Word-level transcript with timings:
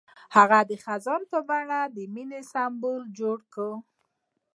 هغه 0.35 0.59
د 0.69 0.71
خزان 0.83 1.21
په 1.31 1.39
بڼه 1.49 1.79
د 1.95 1.97
مینې 2.13 2.41
سمبول 2.51 3.01
جوړ 3.19 3.37
کړ. 3.53 3.71